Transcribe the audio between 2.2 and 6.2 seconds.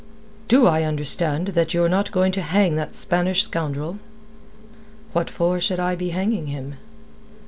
to hang that Spanish scoundrel?" "What for should I be